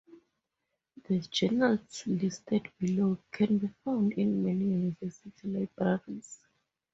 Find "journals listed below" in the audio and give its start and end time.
1.19-3.19